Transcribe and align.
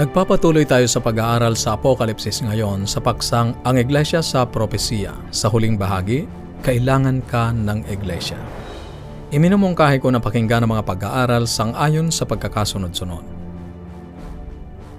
Nagpapatuloy 0.00 0.64
tayo 0.64 0.88
sa 0.88 0.96
pag-aaral 1.04 1.52
sa 1.60 1.76
Apokalipsis 1.76 2.40
ngayon 2.40 2.88
sa 2.88 3.04
paksang 3.04 3.52
Ang 3.68 3.84
Iglesia 3.84 4.24
sa 4.24 4.48
Propesiya. 4.48 5.12
Sa 5.28 5.52
huling 5.52 5.76
bahagi, 5.76 6.24
Kailangan 6.64 7.20
ka 7.28 7.52
ng 7.52 7.84
Iglesia. 7.84 8.40
Iminumungkahi 9.32 10.00
ko 10.00 10.08
na 10.08 10.20
pakinggan 10.20 10.64
ang 10.64 10.76
mga 10.76 10.88
pag-aaral 10.88 11.44
sang-ayon 11.44 12.08
sa 12.08 12.28
pagkakasunod-sunod. 12.28 13.24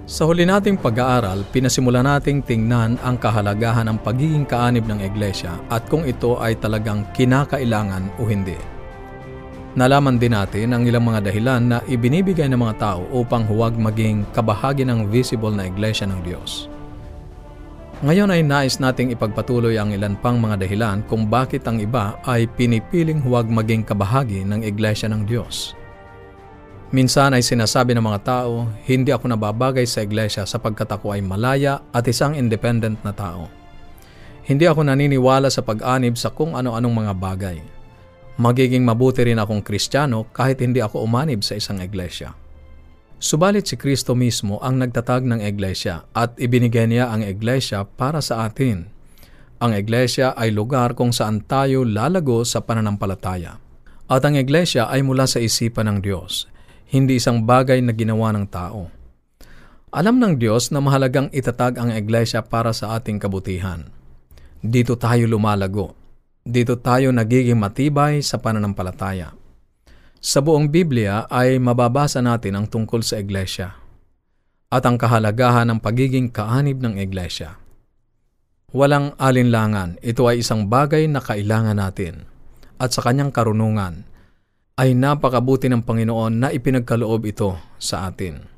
Sa 0.06 0.26
huli 0.26 0.42
nating 0.42 0.78
pag-aaral, 0.78 1.46
pinasimula 1.50 2.02
nating 2.02 2.42
tingnan 2.46 2.94
ang 3.02 3.18
kahalagahan 3.18 3.90
ng 3.90 3.98
pagiging 4.02 4.46
kaanib 4.46 4.86
ng 4.86 5.02
Iglesia 5.02 5.54
at 5.66 5.86
kung 5.86 6.02
ito 6.02 6.38
ay 6.42 6.58
talagang 6.58 7.06
kinakailangan 7.14 8.18
o 8.18 8.26
hindi. 8.26 8.81
Nalaman 9.72 10.20
din 10.20 10.36
natin 10.36 10.76
ang 10.76 10.84
ilang 10.84 11.00
mga 11.00 11.32
dahilan 11.32 11.62
na 11.64 11.78
ibinibigay 11.88 12.44
ng 12.44 12.60
mga 12.60 12.76
tao 12.76 13.08
upang 13.08 13.48
huwag 13.48 13.72
maging 13.72 14.28
kabahagi 14.36 14.84
ng 14.84 15.08
visible 15.08 15.48
na 15.48 15.64
iglesia 15.64 16.04
ng 16.04 16.20
Diyos. 16.20 16.68
Ngayon 18.04 18.28
ay 18.36 18.44
nais 18.44 18.76
nating 18.76 19.16
ipagpatuloy 19.16 19.80
ang 19.80 19.96
ilan 19.96 20.12
pang 20.20 20.36
mga 20.36 20.60
dahilan 20.60 21.00
kung 21.08 21.24
bakit 21.24 21.64
ang 21.64 21.80
iba 21.80 22.20
ay 22.28 22.44
pinipiling 22.52 23.24
huwag 23.24 23.48
maging 23.48 23.80
kabahagi 23.80 24.44
ng 24.44 24.60
iglesia 24.60 25.08
ng 25.08 25.24
Diyos. 25.24 25.72
Minsan 26.92 27.32
ay 27.32 27.40
sinasabi 27.40 27.96
ng 27.96 28.04
mga 28.04 28.20
tao, 28.28 28.68
hindi 28.84 29.08
ako 29.08 29.32
nababagay 29.32 29.88
sa 29.88 30.04
iglesia 30.04 30.44
sapagkat 30.44 30.92
ako 30.92 31.16
ay 31.16 31.24
malaya 31.24 31.80
at 31.96 32.04
isang 32.04 32.36
independent 32.36 33.00
na 33.00 33.16
tao. 33.16 33.48
Hindi 34.44 34.68
ako 34.68 34.84
naniniwala 34.84 35.48
sa 35.48 35.64
pag-anib 35.64 36.20
sa 36.20 36.28
kung 36.28 36.52
ano-anong 36.52 36.92
mga 36.92 37.12
bagay. 37.16 37.81
Magiging 38.40 38.88
mabuti 38.88 39.28
rin 39.28 39.36
akong 39.36 39.60
kristyano 39.60 40.24
kahit 40.32 40.64
hindi 40.64 40.80
ako 40.80 41.04
umanib 41.04 41.44
sa 41.44 41.60
isang 41.60 41.84
iglesia. 41.84 42.32
Subalit 43.22 43.68
si 43.68 43.76
Kristo 43.76 44.16
mismo 44.16 44.56
ang 44.64 44.80
nagtatag 44.80 45.22
ng 45.28 45.44
iglesia 45.44 46.08
at 46.16 46.34
ibinigay 46.40 46.88
niya 46.88 47.12
ang 47.12 47.22
iglesia 47.22 47.84
para 47.84 48.24
sa 48.24 48.48
atin. 48.48 48.88
Ang 49.62 49.78
iglesia 49.78 50.34
ay 50.34 50.50
lugar 50.50 50.98
kung 50.98 51.14
saan 51.14 51.44
tayo 51.44 51.86
lalago 51.86 52.42
sa 52.42 52.64
pananampalataya. 52.64 53.62
At 54.10 54.26
ang 54.26 54.34
iglesia 54.34 54.90
ay 54.90 55.06
mula 55.06 55.30
sa 55.30 55.38
isipan 55.38 55.86
ng 55.86 55.98
Diyos, 56.02 56.50
hindi 56.90 57.22
isang 57.22 57.46
bagay 57.46 57.78
na 57.78 57.94
ginawa 57.94 58.34
ng 58.34 58.46
tao. 58.50 58.90
Alam 59.94 60.18
ng 60.18 60.34
Diyos 60.40 60.74
na 60.74 60.82
mahalagang 60.82 61.30
itatag 61.30 61.78
ang 61.78 61.94
iglesia 61.94 62.42
para 62.42 62.74
sa 62.74 62.98
ating 62.98 63.22
kabutihan. 63.22 63.86
Dito 64.58 64.98
tayo 64.98 65.30
lumalago 65.30 66.01
dito 66.42 66.74
tayo 66.78 67.14
nagiging 67.14 67.58
matibay 67.58 68.18
sa 68.18 68.42
pananampalataya. 68.42 69.30
Sa 70.22 70.38
buong 70.38 70.70
Biblia 70.70 71.26
ay 71.30 71.58
mababasa 71.58 72.22
natin 72.22 72.54
ang 72.58 72.66
tungkol 72.70 73.02
sa 73.02 73.18
iglesia 73.18 73.74
at 74.70 74.82
ang 74.86 74.98
kahalagahan 74.98 75.66
ng 75.70 75.78
pagiging 75.82 76.30
kaanib 76.30 76.78
ng 76.82 76.98
iglesia. 76.98 77.58
Walang 78.72 79.18
alinlangan, 79.18 80.00
ito 80.00 80.24
ay 80.30 80.40
isang 80.40 80.70
bagay 80.70 81.10
na 81.10 81.20
kailangan 81.20 81.76
natin 81.76 82.24
at 82.78 82.90
sa 82.94 83.04
kanyang 83.04 83.30
karunungan 83.30 84.08
ay 84.80 84.96
napakabuti 84.96 85.68
ng 85.68 85.84
Panginoon 85.84 86.34
na 86.40 86.48
ipinagkaloob 86.48 87.22
ito 87.28 87.54
sa 87.76 88.08
atin. 88.08 88.48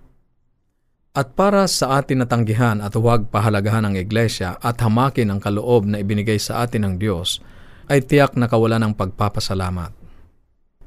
At 1.14 1.34
para 1.38 1.66
sa 1.70 1.98
atin 1.98 2.22
natanggihan 2.27 2.82
at 2.82 2.94
huwag 2.94 3.30
pahalagahan 3.30 3.86
ng 3.90 3.94
iglesia 3.98 4.58
at 4.58 4.78
hamakin 4.82 5.30
ang 5.30 5.40
kaloob 5.42 5.86
na 5.86 6.02
ibinigay 6.02 6.38
sa 6.38 6.62
atin 6.62 6.86
ng 6.86 6.94
Diyos, 6.98 7.38
ay 7.88 8.04
tiyak 8.04 8.36
na 8.39 8.48
kawalan 8.48 8.80
ng 8.89 8.95
pagpapasalamat. 8.96 9.92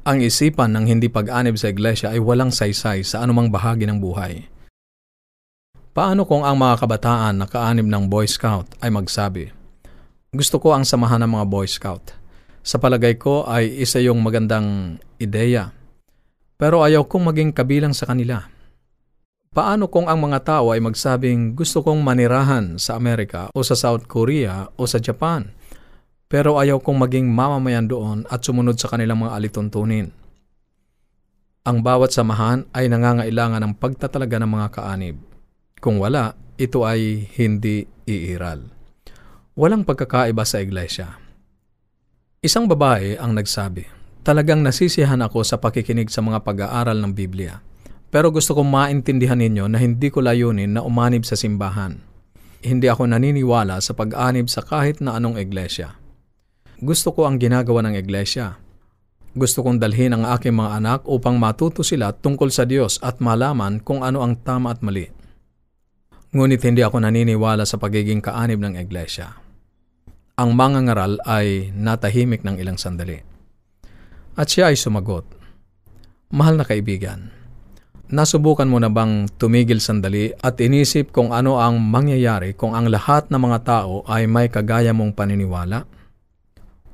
Ang 0.07 0.23
isipan 0.23 0.71
ng 0.71 0.87
hindi 0.87 1.11
pag-anib 1.11 1.59
sa 1.59 1.67
iglesia 1.67 2.15
ay 2.15 2.23
walang 2.23 2.47
saysay 2.47 3.03
sa 3.03 3.19
anumang 3.19 3.51
bahagi 3.51 3.83
ng 3.83 3.99
buhay. 3.99 4.47
Paano 5.91 6.23
kung 6.23 6.45
ang 6.45 6.55
mga 6.55 6.85
kabataan 6.85 7.41
na 7.41 7.49
kaanib 7.49 7.89
ng 7.89 8.05
Boy 8.07 8.29
Scout 8.29 8.69
ay 8.79 8.93
magsabi, 8.93 9.49
Gusto 10.31 10.61
ko 10.61 10.77
ang 10.77 10.85
samahan 10.85 11.25
ng 11.25 11.31
mga 11.35 11.45
Boy 11.49 11.67
Scout. 11.67 12.13
Sa 12.61 12.77
palagay 12.77 13.17
ko 13.17 13.49
ay 13.49 13.81
isa 13.81 13.97
yung 13.99 14.21
magandang 14.21 15.01
ideya. 15.17 15.73
Pero 16.55 16.85
ayaw 16.85 17.03
kong 17.09 17.33
maging 17.33 17.51
kabilang 17.51 17.97
sa 17.97 18.05
kanila. 18.07 18.45
Paano 19.57 19.89
kung 19.89 20.05
ang 20.05 20.21
mga 20.21 20.45
tao 20.45 20.69
ay 20.69 20.77
magsabing 20.77 21.57
gusto 21.57 21.81
kong 21.81 22.05
manirahan 22.05 22.77
sa 22.77 22.93
Amerika 22.93 23.49
o 23.57 23.65
sa 23.65 23.73
South 23.73 24.05
Korea 24.05 24.69
o 24.77 24.85
sa 24.85 25.01
Japan 25.01 25.56
pero 26.27 26.59
ayaw 26.59 26.83
kong 26.83 27.07
maging 27.07 27.27
mamamayan 27.31 27.87
doon 27.87 28.27
at 28.27 28.43
sumunod 28.43 28.75
sa 28.75 28.91
kanilang 28.91 29.23
mga 29.23 29.35
alituntunin. 29.35 30.11
Ang 31.67 31.83
bawat 31.83 32.15
samahan 32.15 32.63
ay 32.71 32.87
nangangailangan 32.87 33.63
ng 33.63 33.73
pagtatalaga 33.75 34.39
ng 34.43 34.51
mga 34.51 34.67
kaanib. 34.71 35.17
Kung 35.83 35.99
wala, 35.99 36.35
ito 36.55 36.87
ay 36.87 37.27
hindi 37.35 37.83
iiral. 38.07 38.63
Walang 39.55 39.83
pagkakaiba 39.83 40.47
sa 40.47 40.63
iglesia. 40.63 41.19
Isang 42.39 42.71
babae 42.71 43.19
ang 43.19 43.35
nagsabi, 43.35 43.97
Talagang 44.27 44.59
nasisihan 44.59 45.23
ako 45.23 45.47
sa 45.47 45.55
pakikinig 45.55 46.11
sa 46.11 46.19
mga 46.19 46.43
pag-aaral 46.43 46.99
ng 46.99 47.15
Biblia. 47.15 47.63
Pero 48.11 48.27
gusto 48.27 48.51
kong 48.59 48.67
maintindihan 48.67 49.39
ninyo 49.39 49.71
na 49.71 49.79
hindi 49.79 50.11
ko 50.11 50.19
layunin 50.19 50.75
na 50.75 50.83
umanib 50.83 51.23
sa 51.23 51.39
simbahan. 51.39 52.03
Hindi 52.59 52.91
ako 52.91 53.07
naniniwala 53.07 53.79
sa 53.79 53.95
pag-anib 53.95 54.51
sa 54.51 54.67
kahit 54.67 54.99
na 54.99 55.15
anong 55.15 55.39
iglesia. 55.39 55.95
Gusto 56.77 57.09
ko 57.09 57.25
ang 57.25 57.41
ginagawa 57.41 57.81
ng 57.89 57.97
iglesia. 57.97 58.53
Gusto 59.33 59.65
kong 59.65 59.81
dalhin 59.81 60.13
ang 60.13 60.29
aking 60.29 60.53
mga 60.53 60.77
anak 60.77 60.99
upang 61.09 61.41
matuto 61.41 61.81
sila 61.81 62.13
tungkol 62.13 62.53
sa 62.53 62.69
Diyos 62.69 63.01
at 63.01 63.17
malaman 63.17 63.81
kung 63.81 64.05
ano 64.05 64.21
ang 64.21 64.37
tama 64.45 64.77
at 64.77 64.85
mali. 64.85 65.09
Ngunit 66.37 66.61
hindi 66.61 66.85
ako 66.85 67.01
naniniwala 67.01 67.65
sa 67.65 67.81
pagiging 67.81 68.21
kaanib 68.21 68.61
ng 68.61 68.77
iglesia. 68.77 69.33
Ang 70.37 70.53
mga 70.53 70.79
ngaral 70.85 71.13
ay 71.25 71.73
natahimik 71.73 72.45
ng 72.45 72.61
ilang 72.61 72.77
sandali. 72.77 73.17
At 74.37 74.53
siya 74.53 74.69
ay 74.69 74.77
sumagot, 74.77 75.25
Mahal 76.29 76.61
na 76.61 76.65
kaibigan, 76.67 77.33
nasubukan 78.13 78.69
mo 78.69 78.77
na 78.77 78.93
bang 78.93 79.25
tumigil 79.41 79.81
sandali 79.81 80.29
at 80.29 80.61
inisip 80.61 81.09
kung 81.09 81.33
ano 81.33 81.57
ang 81.57 81.81
mangyayari 81.81 82.53
kung 82.53 82.77
ang 82.77 82.85
lahat 82.91 83.33
ng 83.33 83.41
mga 83.41 83.59
tao 83.65 84.05
ay 84.05 84.29
may 84.29 84.45
kagaya 84.45 84.93
mong 84.93 85.17
paniniwala? 85.17 85.96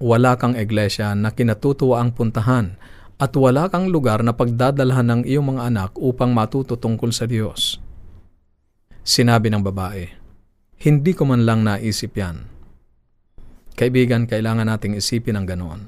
Wala 0.04 0.36
kang 0.36 0.60
iglesia 0.60 1.16
na 1.16 1.32
kinatutuwa 1.32 2.04
ang 2.04 2.12
puntahan 2.12 2.76
at 3.16 3.32
wala 3.40 3.72
kang 3.72 3.88
lugar 3.88 4.20
na 4.20 4.36
pagdadalhan 4.36 5.08
ng 5.08 5.22
iyong 5.24 5.56
mga 5.56 5.72
anak 5.72 5.92
upang 5.96 6.36
matuto 6.36 6.76
tungkol 6.76 7.16
sa 7.16 7.24
Diyos. 7.24 7.80
Sinabi 9.00 9.48
ng 9.48 9.64
babae, 9.64 10.12
Hindi 10.84 11.16
ko 11.16 11.24
man 11.24 11.48
lang 11.48 11.64
naisip 11.64 12.20
yan. 12.20 12.52
Kaibigan, 13.80 14.28
kailangan 14.28 14.68
nating 14.68 15.00
isipin 15.00 15.40
ang 15.40 15.48
ganoon. 15.48 15.88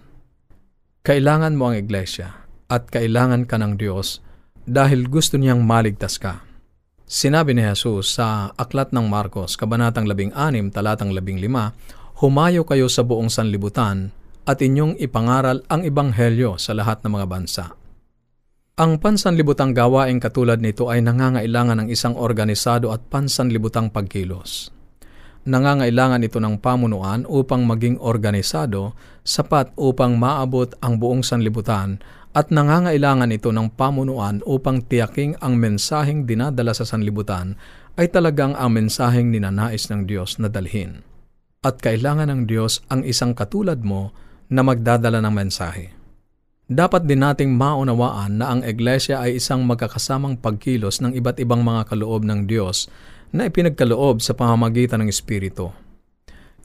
Kailangan 1.04 1.60
mo 1.60 1.70
ang 1.70 1.76
iglesia 1.76 2.48
at 2.72 2.88
kailangan 2.88 3.44
ka 3.44 3.60
ng 3.60 3.76
Diyos 3.76 4.24
dahil 4.64 5.12
gusto 5.12 5.36
niyang 5.36 5.62
maligtas 5.62 6.16
ka. 6.16 6.42
Sinabi 7.06 7.54
ni 7.54 7.62
Jesus 7.62 8.18
sa 8.18 8.50
Aklat 8.58 8.90
ng 8.90 9.06
Marcos, 9.06 9.54
Kabanatang 9.60 10.10
16, 10.10 10.74
Talatang 10.74 11.14
15, 11.14 11.46
humayo 12.16 12.64
kayo 12.64 12.88
sa 12.88 13.04
buong 13.04 13.28
sanlibutan 13.28 14.16
at 14.48 14.64
inyong 14.64 14.96
ipangaral 15.04 15.60
ang 15.68 15.84
ebanghelyo 15.84 16.56
sa 16.56 16.72
lahat 16.72 17.04
ng 17.04 17.12
mga 17.12 17.28
bansa. 17.28 17.66
Ang 18.80 19.04
pansanlibutang 19.04 19.76
gawaing 19.76 20.24
katulad 20.24 20.64
nito 20.64 20.88
ay 20.88 21.04
nangangailangan 21.04 21.84
ng 21.84 21.88
isang 21.92 22.16
organisado 22.16 22.92
at 22.96 23.04
pansanlibutang 23.12 23.92
pagkilos. 23.92 24.72
Nangangailangan 25.46 26.24
ito 26.24 26.40
ng 26.40 26.60
pamunuan 26.60 27.28
upang 27.28 27.68
maging 27.68 28.00
organisado, 28.00 28.96
sapat 29.28 29.76
upang 29.76 30.16
maabot 30.16 30.72
ang 30.80 30.96
buong 30.96 31.22
sanlibutan 31.22 32.00
at 32.32 32.48
nangangailangan 32.52 33.32
ito 33.32 33.52
ng 33.52 33.76
pamunuan 33.76 34.40
upang 34.48 34.84
tiyaking 34.84 35.36
ang 35.44 35.60
mensaheng 35.60 36.24
dinadala 36.24 36.72
sa 36.72 36.88
sanlibutan 36.88 37.60
ay 37.96 38.08
talagang 38.08 38.56
ang 38.56 38.72
mensaheng 38.76 39.32
ninanais 39.32 39.88
ng 39.88 40.04
Diyos 40.08 40.40
na 40.40 40.52
dalhin 40.52 41.15
at 41.66 41.82
kailangan 41.82 42.30
ng 42.30 42.42
Diyos 42.46 42.86
ang 42.94 43.02
isang 43.02 43.34
katulad 43.34 43.82
mo 43.82 44.14
na 44.54 44.62
magdadala 44.62 45.18
ng 45.26 45.34
mensahe. 45.34 45.90
Dapat 46.70 47.10
din 47.10 47.26
nating 47.26 47.58
maunawaan 47.58 48.38
na 48.38 48.54
ang 48.54 48.62
Iglesia 48.62 49.22
ay 49.22 49.42
isang 49.42 49.66
magkakasamang 49.66 50.38
pagkilos 50.38 51.02
ng 51.02 51.18
iba't 51.18 51.42
ibang 51.42 51.66
mga 51.66 51.90
kaloob 51.90 52.22
ng 52.26 52.46
Diyos 52.46 52.90
na 53.34 53.50
ipinagkaloob 53.50 54.22
sa 54.22 54.38
pamamagitan 54.38 55.02
ng 55.02 55.10
Espiritu. 55.10 55.74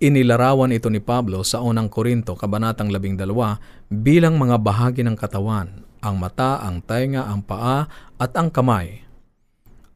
Inilarawan 0.00 0.73
ito 0.73 0.88
ni 0.88 1.00
Pablo 1.05 1.44
sa 1.44 1.61
unang 1.61 1.93
Korinto, 1.93 2.32
Kabanatang 2.32 2.88
12, 2.88 3.93
bilang 3.93 4.41
mga 4.41 4.56
bahagi 4.56 5.05
ng 5.05 5.17
katawan, 5.17 5.85
ang 6.00 6.17
mata, 6.17 6.64
ang 6.64 6.81
tainga, 6.81 7.29
ang 7.29 7.44
paa, 7.44 7.85
at 8.17 8.32
ang 8.32 8.49
kamay, 8.49 9.05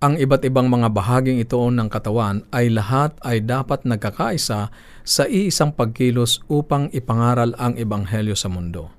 ang 0.04 0.20
iba't 0.20 0.44
ibang 0.44 0.68
mga 0.68 0.92
bahaging 0.92 1.40
ito 1.40 1.56
ng 1.56 1.88
katawan 1.88 2.44
ay 2.52 2.68
lahat 2.68 3.16
ay 3.24 3.40
dapat 3.40 3.88
nagkakaisa 3.88 4.68
sa 5.00 5.22
iisang 5.24 5.72
pagkilos 5.72 6.44
upang 6.52 6.92
ipangaral 6.92 7.56
ang 7.56 7.72
ebanghelyo 7.80 8.36
sa 8.36 8.52
mundo. 8.52 8.92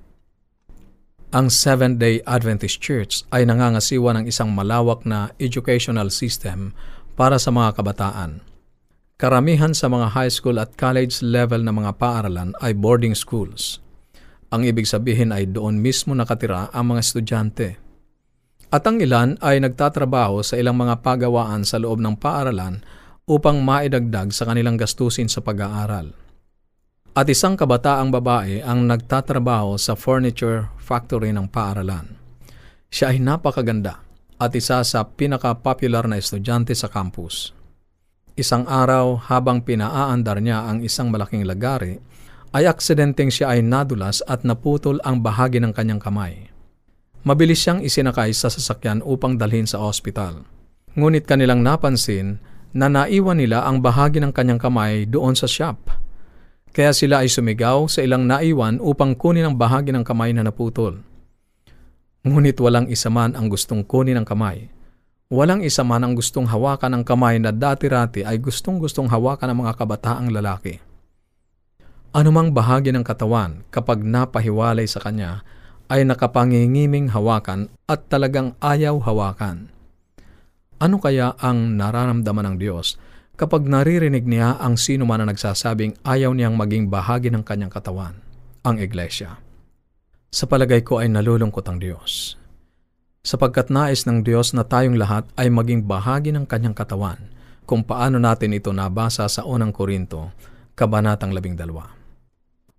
Ang 1.30 1.46
Seventh-day 1.46 2.26
Adventist 2.26 2.82
Church 2.82 3.22
ay 3.30 3.46
nangangasiwa 3.46 4.18
ng 4.18 4.24
isang 4.26 4.50
malawak 4.50 5.06
na 5.06 5.30
educational 5.38 6.10
system 6.10 6.74
para 7.14 7.38
sa 7.38 7.54
mga 7.54 7.78
kabataan. 7.78 8.42
Karamihan 9.14 9.78
sa 9.78 9.86
mga 9.86 10.10
high 10.10 10.32
school 10.34 10.58
at 10.58 10.74
college 10.74 11.22
level 11.22 11.62
na 11.62 11.70
mga 11.70 12.02
paaralan 12.02 12.50
ay 12.58 12.74
boarding 12.74 13.14
schools. 13.14 13.78
Ang 14.50 14.66
ibig 14.66 14.90
sabihin 14.90 15.30
ay 15.30 15.46
doon 15.46 15.78
mismo 15.78 16.18
nakatira 16.18 16.66
ang 16.74 16.90
mga 16.90 17.00
estudyante. 17.06 17.85
At 18.70 18.82
ang 18.82 18.98
ilan 18.98 19.38
ay 19.38 19.62
nagtatrabaho 19.62 20.42
sa 20.42 20.58
ilang 20.58 20.74
mga 20.74 20.98
pagawaan 21.00 21.62
sa 21.62 21.78
loob 21.78 22.02
ng 22.02 22.18
paaralan 22.18 22.82
upang 23.26 23.62
maidagdag 23.62 24.34
sa 24.34 24.46
kanilang 24.46 24.74
gastusin 24.74 25.30
sa 25.30 25.38
pag-aaral. 25.38 26.10
At 27.16 27.26
isang 27.32 27.56
kabataang 27.56 28.12
babae 28.12 28.60
ang 28.60 28.84
nagtatrabaho 28.84 29.78
sa 29.80 29.96
furniture 29.96 30.68
factory 30.76 31.32
ng 31.32 31.48
paaralan. 31.48 32.18
Siya 32.92 33.14
ay 33.14 33.22
napakaganda 33.22 34.02
at 34.36 34.52
isa 34.52 34.84
sa 34.84 35.00
pinaka-popular 35.02 36.04
na 36.04 36.20
estudyante 36.20 36.76
sa 36.76 36.92
campus. 36.92 37.56
Isang 38.36 38.68
araw 38.68 39.16
habang 39.32 39.64
pinaaandar 39.64 40.44
niya 40.44 40.68
ang 40.68 40.84
isang 40.84 41.08
malaking 41.08 41.48
lagari, 41.48 41.96
ay 42.52 42.68
aksidenteng 42.68 43.32
siya 43.32 43.56
ay 43.56 43.64
nadulas 43.64 44.20
at 44.28 44.44
naputol 44.44 45.00
ang 45.02 45.24
bahagi 45.24 45.56
ng 45.56 45.72
kanyang 45.72 46.00
kamay. 46.00 46.55
Mabilis 47.26 47.58
siyang 47.66 47.82
isinakay 47.82 48.30
sa 48.30 48.46
sasakyan 48.46 49.02
upang 49.02 49.34
dalhin 49.34 49.66
sa 49.66 49.82
ospital. 49.82 50.46
Ngunit 50.94 51.26
kanilang 51.26 51.66
napansin 51.66 52.38
na 52.70 52.86
naiwan 52.86 53.42
nila 53.42 53.66
ang 53.66 53.82
bahagi 53.82 54.22
ng 54.22 54.30
kanyang 54.30 54.62
kamay 54.62 55.10
doon 55.10 55.34
sa 55.34 55.50
shop 55.50 56.06
kaya 56.76 56.92
sila 56.92 57.24
ay 57.24 57.32
sumigaw 57.32 57.88
sa 57.88 58.04
ilang 58.04 58.28
naiwan 58.28 58.76
upang 58.84 59.16
kunin 59.16 59.48
ang 59.48 59.56
bahagi 59.56 59.96
ng 59.96 60.04
kamay 60.04 60.36
na 60.36 60.44
naputol. 60.44 61.00
Ngunit 62.20 62.60
walang 62.60 62.92
isa 62.92 63.08
man 63.08 63.32
ang 63.32 63.48
gustong 63.48 63.80
kunin 63.80 64.20
ang 64.20 64.28
kamay. 64.28 64.68
Walang 65.32 65.64
isa 65.64 65.80
man 65.80 66.04
ang 66.04 66.12
gustong 66.12 66.44
hawakan 66.44 67.00
ang 67.00 67.04
kamay 67.08 67.40
na 67.40 67.48
dati-rati 67.48 68.28
ay 68.28 68.36
gustong-gustong 68.36 69.08
hawakan 69.08 69.56
ng 69.56 69.58
mga 69.64 69.72
kabataang 69.72 70.28
lalaki. 70.28 70.76
Anumang 72.12 72.52
bahagi 72.52 72.92
ng 72.92 73.08
katawan 73.08 73.64
kapag 73.72 74.04
napahiwalay 74.04 74.84
sa 74.84 75.00
kanya 75.00 75.48
ay 75.86 76.06
nakapangingiming 76.06 77.10
hawakan 77.10 77.70
at 77.86 78.06
talagang 78.10 78.58
ayaw 78.58 78.98
hawakan. 79.02 79.70
Ano 80.76 81.00
kaya 81.00 81.32
ang 81.40 81.78
nararamdaman 81.80 82.52
ng 82.52 82.56
Diyos 82.60 83.00
kapag 83.36 83.64
naririnig 83.64 84.24
niya 84.24 84.60
ang 84.60 84.76
sino 84.76 85.08
man 85.08 85.24
na 85.24 85.32
nagsasabing 85.32 86.00
ayaw 86.04 86.32
niyang 86.32 86.56
maging 86.56 86.88
bahagi 86.92 87.32
ng 87.32 87.44
kanyang 87.44 87.72
katawan, 87.72 88.16
ang 88.64 88.76
iglesia. 88.80 89.40
Sa 90.32 90.44
palagay 90.44 90.84
ko 90.84 91.00
ay 91.00 91.08
nalulungkot 91.08 91.64
ang 91.64 91.80
Diyos. 91.80 92.36
Sapagkat 93.24 93.72
nais 93.72 94.04
ng 94.04 94.22
Diyos 94.22 94.52
na 94.52 94.62
tayong 94.68 95.00
lahat 95.00 95.26
ay 95.34 95.48
maging 95.50 95.88
bahagi 95.88 96.30
ng 96.30 96.44
kanyang 96.44 96.76
katawan 96.76 97.18
kung 97.66 97.82
paano 97.82 98.22
natin 98.22 98.54
ito 98.54 98.70
nabasa 98.70 99.26
sa 99.26 99.42
unang 99.42 99.74
Korinto, 99.74 100.30
Kabanatang 100.78 101.34
12. 101.34 101.95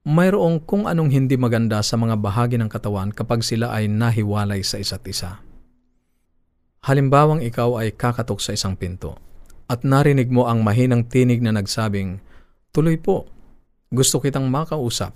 Mayroong 0.08 0.64
kung 0.64 0.88
anong 0.88 1.12
hindi 1.12 1.36
maganda 1.36 1.84
sa 1.84 2.00
mga 2.00 2.16
bahagi 2.16 2.56
ng 2.56 2.72
katawan 2.72 3.12
kapag 3.12 3.44
sila 3.44 3.76
ay 3.76 3.92
nahiwalay 3.92 4.64
sa 4.64 4.80
isa't 4.80 5.04
isa. 5.04 5.44
Halimbawang 6.88 7.44
ikaw 7.44 7.76
ay 7.84 7.92
kakatok 7.92 8.40
sa 8.40 8.56
isang 8.56 8.80
pinto 8.80 9.20
at 9.68 9.84
narinig 9.84 10.32
mo 10.32 10.48
ang 10.48 10.64
mahinang 10.64 11.04
tinig 11.12 11.44
na 11.44 11.52
nagsabing, 11.52 12.24
Tuloy 12.72 12.96
po, 12.96 13.28
gusto 13.92 14.24
kitang 14.24 14.48
makausap. 14.48 15.12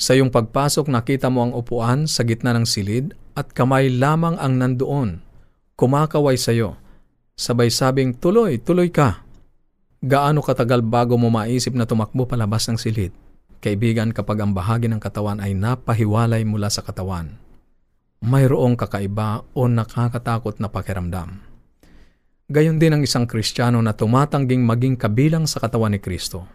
Sa 0.00 0.16
iyong 0.16 0.32
pagpasok 0.32 0.88
nakita 0.88 1.28
mo 1.28 1.44
ang 1.44 1.52
upuan 1.52 2.08
sa 2.08 2.24
gitna 2.24 2.56
ng 2.56 2.64
silid 2.64 3.12
at 3.36 3.52
kamay 3.52 3.92
lamang 3.92 4.40
ang 4.40 4.56
nandoon, 4.56 5.20
kumakaway 5.76 6.40
sa 6.40 6.56
iyo. 6.56 6.80
Sabay 7.36 7.68
sabing, 7.68 8.16
tuloy, 8.16 8.56
tuloy 8.56 8.88
ka. 8.88 9.20
Gaano 10.00 10.40
katagal 10.40 10.80
bago 10.80 11.20
mo 11.20 11.28
maisip 11.28 11.76
na 11.76 11.84
tumakbo 11.84 12.24
palabas 12.24 12.64
ng 12.72 12.80
silid? 12.80 13.12
Kaibigan 13.58 14.14
kapag 14.14 14.38
ang 14.38 14.54
bahagi 14.54 14.86
ng 14.86 15.02
katawan 15.02 15.42
ay 15.42 15.50
napahiwalay 15.58 16.46
mula 16.46 16.70
sa 16.70 16.86
katawan. 16.86 17.34
Mayroong 18.22 18.78
kakaiba 18.78 19.42
o 19.54 19.66
nakakatakot 19.66 20.62
na 20.62 20.70
pakiramdam. 20.70 21.42
Gayon 22.48 22.78
din 22.78 22.94
ang 22.94 23.02
isang 23.02 23.26
Kristiyano 23.26 23.82
na 23.82 23.92
tumatangging 23.92 24.62
maging 24.62 24.94
kabilang 24.94 25.44
sa 25.44 25.58
katawan 25.58 25.92
ni 25.92 26.00
Kristo. 26.00 26.46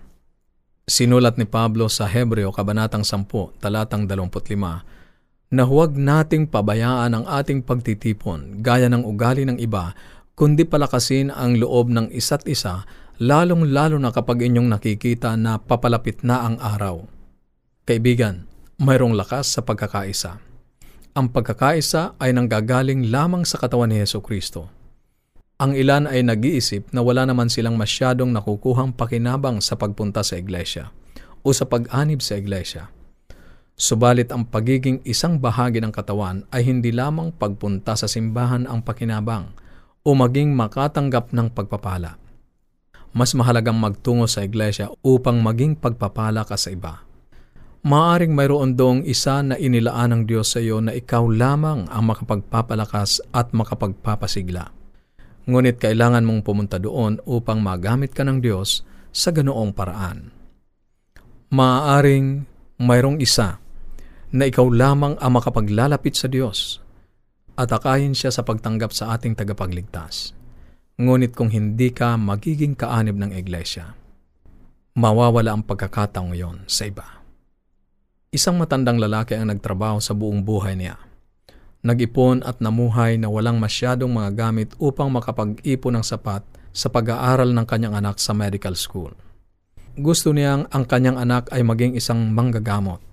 Sinulat 0.83 1.39
ni 1.39 1.47
Pablo 1.47 1.87
sa 1.87 2.07
Hebreo 2.07 2.51
Kabanatang 2.51 3.07
10, 3.07 3.59
talatang 3.59 4.03
25, 4.03 5.53
na 5.53 5.63
huwag 5.63 5.93
nating 5.93 6.49
pabayaan 6.49 7.13
ang 7.13 7.25
ating 7.29 7.61
pagtitipon 7.61 8.63
gaya 8.65 8.89
ng 8.89 9.05
ugali 9.05 9.45
ng 9.45 9.61
iba, 9.61 9.93
kundi 10.33 10.65
palakasin 10.65 11.29
ang 11.29 11.61
loob 11.61 11.93
ng 11.93 12.09
isa't 12.09 12.49
isa, 12.49 12.83
lalong-lalo 13.23 13.95
na 13.95 14.11
kapag 14.11 14.43
inyong 14.51 14.67
nakikita 14.67 15.39
na 15.39 15.55
papalapit 15.55 16.27
na 16.27 16.43
ang 16.43 16.59
araw. 16.59 17.07
Kaibigan, 17.87 18.43
mayroong 18.83 19.15
lakas 19.15 19.55
sa 19.55 19.63
pagkakaisa. 19.63 20.43
Ang 21.15 21.31
pagkakaisa 21.31 22.19
ay 22.19 22.35
nanggagaling 22.35 23.07
lamang 23.07 23.47
sa 23.47 23.55
katawan 23.55 23.95
ni 23.95 24.03
Yeso 24.03 24.19
Kristo. 24.19 24.67
Ang 25.55 25.79
ilan 25.79 26.03
ay 26.09 26.25
nag-iisip 26.27 26.91
na 26.91 26.99
wala 26.99 27.23
naman 27.23 27.47
silang 27.47 27.79
masyadong 27.79 28.35
nakukuhang 28.35 28.91
pakinabang 28.91 29.63
sa 29.63 29.79
pagpunta 29.79 30.19
sa 30.19 30.35
iglesia 30.35 30.91
o 31.45 31.55
sa 31.55 31.63
pag-anib 31.63 32.19
sa 32.19 32.35
iglesia. 32.35 32.91
Subalit 33.79 34.35
ang 34.35 34.43
pagiging 34.51 34.99
isang 35.07 35.39
bahagi 35.39 35.79
ng 35.79 35.95
katawan 35.95 36.43
ay 36.51 36.67
hindi 36.67 36.91
lamang 36.91 37.31
pagpunta 37.31 37.95
sa 37.95 38.09
simbahan 38.09 38.67
ang 38.67 38.83
pakinabang 38.83 39.55
o 40.03 40.11
maging 40.11 40.51
makatanggap 40.51 41.31
ng 41.31 41.47
pagpapala. 41.55 42.22
Mas 43.13 43.37
mahalagang 43.37 43.77
magtungo 43.77 44.25
sa 44.25 44.41
iglesia 44.41 44.89
upang 45.05 45.39
maging 45.39 45.77
pagpapala 45.77 46.43
ka 46.43 46.57
sa 46.57 46.73
iba. 46.73 47.05
Maaring 47.85 48.33
mayroon 48.33 48.73
dong 48.73 49.05
isa 49.05 49.45
na 49.45 49.55
inilaan 49.55 50.11
ng 50.11 50.21
Diyos 50.25 50.55
sa 50.55 50.59
iyo 50.59 50.81
na 50.81 50.97
ikaw 50.97 51.29
lamang 51.29 51.85
ang 51.93 52.03
makapagpapalakas 52.09 53.21
at 53.29 53.53
makapagpapasigla 53.53 54.83
ngunit 55.43 55.79
kailangan 55.79 56.23
mong 56.23 56.41
pumunta 56.43 56.79
doon 56.79 57.19
upang 57.27 57.59
magamit 57.59 58.15
ka 58.15 58.23
ng 58.23 58.39
Diyos 58.39 58.87
sa 59.11 59.35
ganoong 59.35 59.75
paraan. 59.75 60.31
Maaaring 61.53 62.47
mayroong 62.79 63.19
isa 63.21 63.61
na 64.33 64.43
ikaw 64.49 64.65
lamang 64.65 65.19
ang 65.21 65.31
makapaglalapit 65.37 66.17
sa 66.17 66.31
Diyos 66.31 66.81
at 67.53 67.69
akayin 67.69 68.17
siya 68.17 68.33
sa 68.33 68.41
pagtanggap 68.41 68.89
sa 68.89 69.13
ating 69.13 69.37
tagapagligtas. 69.37 70.33
Ngunit 70.97 71.33
kung 71.33 71.49
hindi 71.49 71.89
ka 71.89 72.17
magiging 72.19 72.77
kaanib 72.77 73.17
ng 73.17 73.33
iglesia, 73.33 73.97
mawawala 74.93 75.57
ang 75.57 75.63
pagkakataong 75.65 76.37
iyon 76.37 76.65
sa 76.69 76.85
iba. 76.85 77.25
Isang 78.29 78.61
matandang 78.61 79.01
lalaki 79.01 79.33
ang 79.33 79.49
nagtrabaho 79.49 79.97
sa 80.01 80.13
buong 80.13 80.45
buhay 80.45 80.77
niya 80.77 80.97
Nag-ipon 81.83 82.47
at 82.47 82.63
namuhay 82.63 83.19
na 83.19 83.27
walang 83.27 83.59
masyadong 83.59 84.07
mga 84.07 84.31
gamit 84.39 84.71
upang 84.79 85.11
makapag-ipon 85.11 85.99
ng 85.99 86.05
sapat 86.07 86.39
sa 86.71 86.87
pag-aaral 86.87 87.51
ng 87.51 87.67
kanyang 87.67 87.99
anak 87.99 88.23
sa 88.23 88.31
medical 88.31 88.71
school. 88.79 89.11
Gusto 89.99 90.31
niyang 90.31 90.63
ang 90.71 90.87
kanyang 90.87 91.19
anak 91.19 91.51
ay 91.51 91.59
maging 91.59 91.99
isang 91.99 92.31
manggagamot. 92.31 93.03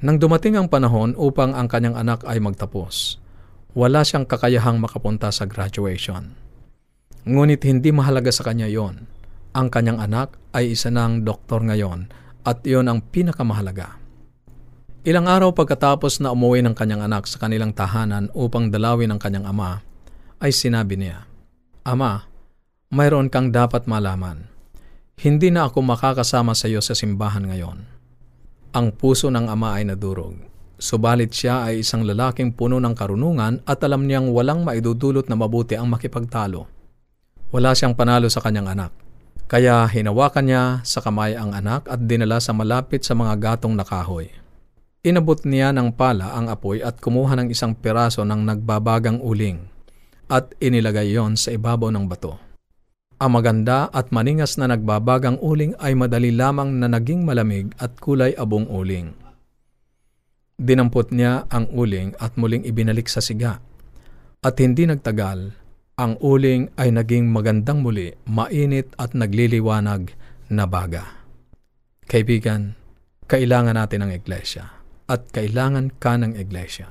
Nang 0.00 0.16
dumating 0.16 0.56
ang 0.56 0.72
panahon 0.72 1.12
upang 1.12 1.52
ang 1.52 1.68
kanyang 1.68 1.92
anak 1.92 2.24
ay 2.24 2.40
magtapos, 2.40 3.20
wala 3.76 4.00
siyang 4.00 4.24
kakayahang 4.24 4.80
makapunta 4.80 5.28
sa 5.28 5.44
graduation. 5.44 6.32
Ngunit 7.28 7.60
hindi 7.68 7.92
mahalaga 7.92 8.32
sa 8.32 8.48
kanya 8.48 8.64
yon. 8.64 9.04
Ang 9.52 9.68
kanyang 9.68 10.00
anak 10.00 10.40
ay 10.56 10.72
isa 10.72 10.88
ng 10.88 11.26
doktor 11.26 11.60
ngayon 11.60 12.08
at 12.46 12.64
iyon 12.64 12.88
ang 12.88 13.04
pinakamahalaga. 13.04 14.00
Ilang 15.04 15.28
araw 15.28 15.56
pagkatapos 15.56 16.20
na 16.20 16.32
umuwi 16.32 16.60
ng 16.64 16.76
kanyang 16.76 17.04
anak 17.08 17.24
sa 17.24 17.40
kanilang 17.40 17.72
tahanan 17.72 18.28
upang 18.36 18.68
dalawin 18.68 19.12
ang 19.12 19.20
kanyang 19.20 19.48
ama, 19.48 19.80
ay 20.40 20.52
sinabi 20.52 20.96
niya, 20.96 21.24
Ama, 21.84 22.24
mayroon 22.92 23.32
kang 23.32 23.48
dapat 23.48 23.88
malaman. 23.88 24.48
Hindi 25.20 25.52
na 25.52 25.68
ako 25.68 25.84
makakasama 25.84 26.56
sa 26.56 26.68
iyo 26.68 26.80
sa 26.80 26.96
simbahan 26.96 27.48
ngayon. 27.48 27.78
Ang 28.72 28.86
puso 28.96 29.28
ng 29.28 29.48
ama 29.48 29.76
ay 29.76 29.88
nadurog. 29.88 30.36
Subalit 30.80 31.36
siya 31.36 31.68
ay 31.68 31.84
isang 31.84 32.08
lalaking 32.08 32.56
puno 32.56 32.80
ng 32.80 32.96
karunungan 32.96 33.60
at 33.68 33.84
alam 33.84 34.08
niyang 34.08 34.32
walang 34.32 34.64
maidudulot 34.64 35.28
na 35.28 35.36
mabuti 35.36 35.76
ang 35.76 35.92
makipagtalo. 35.92 36.79
Wala 37.50 37.74
siyang 37.74 37.98
panalo 37.98 38.30
sa 38.30 38.38
kanyang 38.38 38.70
anak. 38.70 38.94
Kaya 39.50 39.82
hinawakan 39.90 40.46
niya 40.46 40.64
sa 40.86 41.02
kamay 41.02 41.34
ang 41.34 41.50
anak 41.50 41.90
at 41.90 41.98
dinala 42.06 42.38
sa 42.38 42.54
malapit 42.54 43.02
sa 43.02 43.18
mga 43.18 43.34
gatong 43.34 43.74
nakahoy. 43.74 44.30
Inabot 45.02 45.42
niya 45.42 45.74
ng 45.74 45.90
pala 45.98 46.30
ang 46.38 46.46
apoy 46.46 46.78
at 46.78 47.02
kumuha 47.02 47.34
ng 47.34 47.50
isang 47.50 47.74
piraso 47.74 48.22
ng 48.22 48.46
nagbabagang 48.46 49.18
uling 49.18 49.66
at 50.30 50.54
inilagay 50.62 51.10
yon 51.18 51.34
sa 51.34 51.50
ibabaw 51.50 51.90
ng 51.90 52.06
bato. 52.06 52.38
Ang 53.18 53.36
maganda 53.36 53.90
at 53.90 54.14
maningas 54.14 54.54
na 54.54 54.70
nagbabagang 54.70 55.42
uling 55.42 55.74
ay 55.82 55.98
madali 55.98 56.30
lamang 56.30 56.78
na 56.78 56.86
naging 56.86 57.26
malamig 57.26 57.74
at 57.82 57.98
kulay 57.98 58.32
abong 58.38 58.70
uling. 58.70 59.12
Dinampot 60.56 61.10
niya 61.10 61.50
ang 61.50 61.66
uling 61.74 62.14
at 62.22 62.38
muling 62.38 62.62
ibinalik 62.62 63.10
sa 63.10 63.18
siga. 63.18 63.58
At 64.40 64.56
hindi 64.56 64.88
nagtagal, 64.88 65.52
ang 66.00 66.16
uling 66.24 66.72
ay 66.80 66.96
naging 66.96 67.28
magandang 67.28 67.84
muli, 67.84 68.16
mainit 68.24 68.88
at 68.96 69.12
nagliliwanag 69.12 70.16
na 70.48 70.64
baga. 70.64 71.20
Kaibigan, 72.08 72.72
kailangan 73.28 73.76
natin 73.76 74.08
ang 74.08 74.12
iglesia 74.16 74.80
at 75.04 75.28
kailangan 75.28 75.92
ka 76.00 76.16
ng 76.16 76.40
iglesia. 76.40 76.88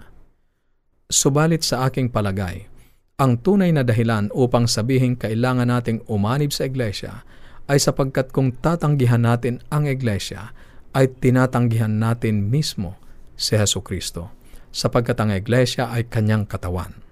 Subalit 1.10 1.66
sa 1.66 1.90
aking 1.90 2.14
palagay, 2.14 2.70
ang 3.18 3.42
tunay 3.42 3.74
na 3.74 3.82
dahilan 3.82 4.30
upang 4.30 4.70
sabihin 4.70 5.18
kailangan 5.18 5.74
nating 5.74 6.06
umanib 6.06 6.54
sa 6.54 6.70
iglesia 6.70 7.26
ay 7.66 7.82
sapagkat 7.82 8.30
kung 8.30 8.54
tatanggihan 8.62 9.26
natin 9.26 9.58
ang 9.74 9.90
iglesia, 9.90 10.54
ay 10.94 11.10
tinatanggihan 11.10 11.98
natin 11.98 12.46
mismo 12.46 13.02
si 13.34 13.58
Heso 13.58 13.82
Kristo, 13.82 14.30
sapagkat 14.70 15.18
ang 15.18 15.34
iglesia 15.34 15.90
ay 15.90 16.06
kanyang 16.06 16.46
katawan. 16.46 17.09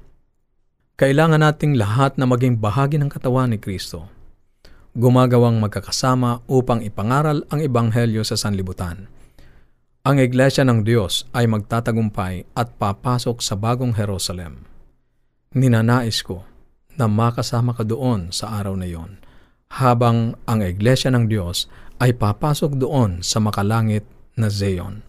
Kailangan 0.97 1.45
nating 1.45 1.77
lahat 1.77 2.17
na 2.17 2.25
maging 2.25 2.57
bahagi 2.57 2.97
ng 2.97 3.05
katawan 3.05 3.53
ni 3.53 3.61
Kristo, 3.61 4.09
gumagawang 4.97 5.61
magkakasama 5.61 6.41
upang 6.49 6.81
ipangaral 6.81 7.45
ang 7.53 7.61
Ebanghelyo 7.61 8.25
sa 8.25 8.33
sanlibutan. 8.33 9.05
Ang 10.01 10.17
Iglesia 10.17 10.65
ng 10.65 10.81
Diyos 10.81 11.29
ay 11.37 11.45
magtatagumpay 11.45 12.49
at 12.57 12.73
papasok 12.81 13.45
sa 13.45 13.53
bagong 13.53 13.93
Jerusalem. 13.93 14.65
Ninanais 15.53 16.25
ko 16.25 16.49
na 16.97 17.05
makasama 17.05 17.77
ka 17.77 17.85
doon 17.85 18.33
sa 18.33 18.57
araw 18.57 18.73
na 18.73 18.89
iyon, 18.89 19.21
habang 19.77 20.33
ang 20.49 20.65
Iglesia 20.65 21.13
ng 21.13 21.29
Diyos 21.29 21.69
ay 22.01 22.17
papasok 22.17 22.73
doon 22.73 23.21
sa 23.21 23.37
makalangit 23.37 24.01
na 24.33 24.49
Zion. 24.49 25.05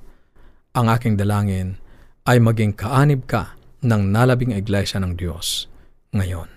Ang 0.77 0.93
aking 0.93 1.17
dalangin 1.17 1.81
ay 2.29 2.45
maging 2.45 2.77
kaanib 2.77 3.25
ka 3.25 3.57
ng 3.81 4.13
nalabing 4.13 4.53
Iglesia 4.53 5.01
ng 5.01 5.17
Diyos 5.17 5.78
ngayon. 6.13 6.49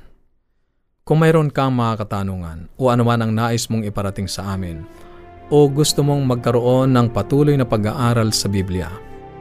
Kung 1.04 1.20
mayroon 1.20 1.52
kang 1.52 1.76
mga 1.76 2.06
katanungan 2.06 2.70
o 2.80 2.88
anuman 2.88 3.20
ang 3.20 3.36
nais 3.36 3.68
mong 3.68 3.84
iparating 3.84 4.30
sa 4.30 4.56
amin, 4.56 4.86
o 5.52 5.68
gusto 5.68 6.00
mong 6.00 6.24
magkaroon 6.24 6.96
ng 6.96 7.12
patuloy 7.12 7.60
na 7.60 7.68
pag-aaral 7.68 8.32
sa 8.32 8.48
Biblia, 8.48 8.88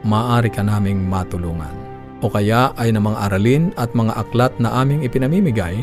maaari 0.03 0.51
ka 0.51 0.59
naming 0.59 0.99
matulungan. 1.07 1.71
O 2.19 2.27
kaya 2.27 2.75
ay 2.75 2.91
ng 2.91 3.07
mga 3.07 3.31
aralin 3.31 3.71
at 3.79 3.95
mga 3.95 4.19
aklat 4.19 4.51
na 4.59 4.83
aming 4.83 5.07
ipinamimigay, 5.07 5.79